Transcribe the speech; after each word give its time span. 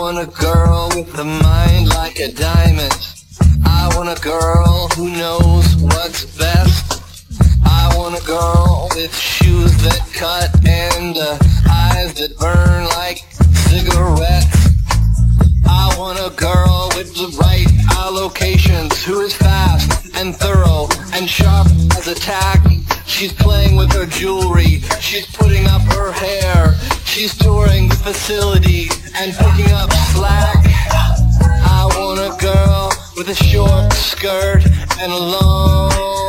want 0.00 0.16
a 0.16 0.40
girl 0.40 0.88
with 0.96 1.18
a 1.18 1.24
mind 1.24 1.90
like 1.90 2.18
a 2.20 2.32
diamond. 2.32 2.96
I 3.66 3.92
want 3.94 4.08
a 4.08 4.18
girl 4.22 4.88
who 4.96 5.10
knows 5.10 5.76
what's 5.76 6.24
best. 6.38 7.02
I 7.66 7.94
want 7.98 8.18
a 8.18 8.26
girl 8.26 8.88
with 8.94 9.14
shoes 9.14 9.76
that 9.82 10.00
cut 10.14 10.48
and 10.66 11.18
uh, 11.18 11.36
eyes 11.68 12.14
that 12.14 12.34
burn 12.38 12.84
like 12.96 13.18
cigarettes. 13.68 14.70
I 15.68 15.94
want 15.98 16.18
a 16.18 16.34
girl 16.34 16.88
with 16.96 17.12
the 17.14 17.36
right 17.38 17.68
allocations 18.00 19.04
who 19.04 19.20
is 19.20 19.36
fast 19.36 20.16
and 20.16 20.34
thorough 20.34 20.88
and 21.12 21.28
sharp 21.28 21.66
as 21.98 22.08
a 22.08 22.14
tack. 22.14 22.79
She's 23.10 23.32
playing 23.34 23.76
with 23.76 23.92
her 23.92 24.06
jewelry. 24.06 24.80
She's 25.00 25.26
putting 25.26 25.66
up 25.66 25.82
her 25.92 26.12
hair. 26.12 26.74
She's 27.04 27.36
touring 27.36 27.88
the 27.88 27.96
facility 27.96 28.88
and 29.14 29.32
picking 29.34 29.72
up 29.72 29.92
slack. 30.14 30.64
I 31.42 31.84
want 31.98 32.20
a 32.20 32.34
girl 32.40 32.92
with 33.16 33.28
a 33.28 33.34
short 33.34 33.92
skirt 33.92 34.64
and 35.00 35.12
a 35.12 35.18
long 35.18 36.19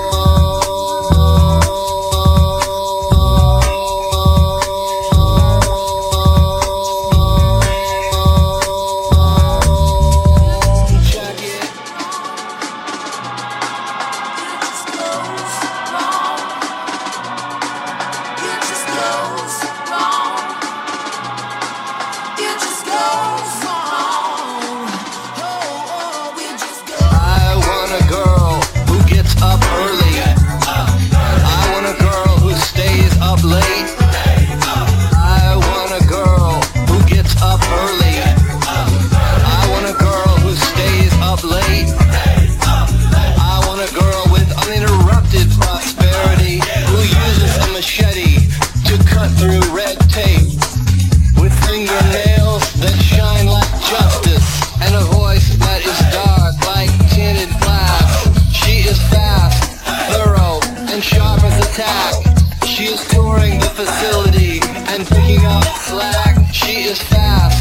facility 63.86 64.60
and 64.94 65.08
picking 65.08 65.44
up 65.46 65.64
slack. 65.90 66.38
She 66.54 66.84
is 66.84 67.02
fast, 67.02 67.58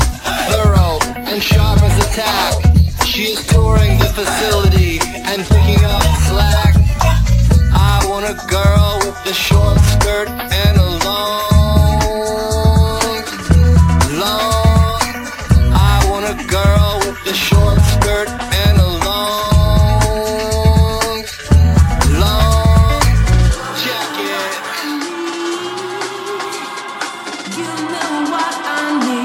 thorough, 0.52 0.98
and 1.16 1.42
sharp 1.42 1.80
as 1.82 1.96
a 1.96 2.08
tack. 2.12 2.54
She 3.06 3.22
is 3.32 3.46
touring 3.46 3.98
the 3.98 4.10
facility 4.20 5.00
and 5.30 5.40
picking 5.52 5.82
up 5.84 6.02
slack. 6.28 6.74
I 7.72 8.04
want 8.10 8.26
a 8.26 8.36
girl 8.52 8.98
with 9.00 9.32
a 9.32 9.32
short 9.32 9.79
You 27.60 27.66
know 27.66 28.30
what 28.32 28.56
I 28.64 29.00
need. 29.04 29.19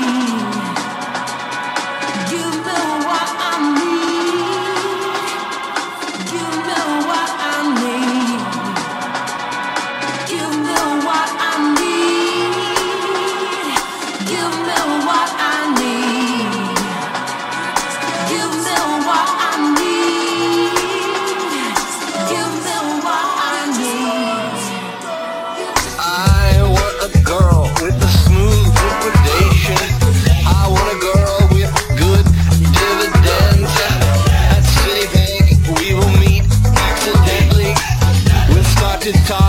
just 39.05 39.27
talk. 39.27 39.44